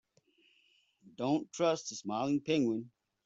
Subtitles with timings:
[1.15, 2.89] Don't trust the smiling penguin.